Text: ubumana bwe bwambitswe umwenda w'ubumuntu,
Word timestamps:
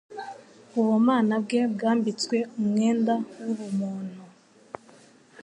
ubumana 0.79 1.35
bwe 1.43 1.61
bwambitswe 1.73 2.37
umwenda 2.59 3.13
w'ubumuntu, 3.43 4.19